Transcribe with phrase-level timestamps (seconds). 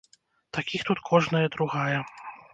[0.57, 1.99] Такіх тут кожная другая.